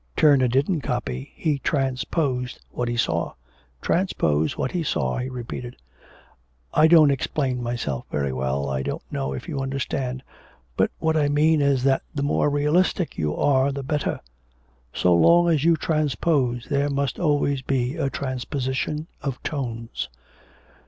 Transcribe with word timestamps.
Turner 0.17 0.47
didn't 0.47 0.81
copy, 0.81 1.31
he 1.35 1.59
transposed 1.59 2.59
what 2.71 2.87
he 2.87 2.97
saw. 2.97 3.33
Transposed 3.83 4.57
what 4.57 4.71
he 4.71 4.81
saw,' 4.81 5.17
he 5.19 5.29
repeated. 5.29 5.75
'I 6.73 6.87
don't 6.87 7.11
explain 7.11 7.61
myself 7.61 8.07
very 8.09 8.33
well, 8.33 8.67
I 8.67 8.81
don't 8.81 9.03
know 9.11 9.33
if 9.33 9.47
you 9.47 9.59
understand. 9.59 10.23
But 10.75 10.89
what 10.97 11.15
I 11.15 11.29
mean 11.29 11.61
is 11.61 11.83
that 11.83 12.01
the 12.15 12.23
more 12.23 12.49
realistic 12.49 13.19
you 13.19 13.35
are 13.37 13.71
the 13.71 13.83
better; 13.83 14.19
so 14.91 15.13
long 15.13 15.49
as 15.49 15.63
you 15.63 15.77
transpose, 15.77 16.65
there 16.65 16.89
must 16.89 17.19
always 17.19 17.61
be 17.61 17.95
a 17.95 18.09
transposition 18.09 19.05
of 19.21 19.37
tones.' 19.43 20.09